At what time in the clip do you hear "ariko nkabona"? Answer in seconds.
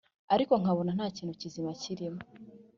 0.33-0.91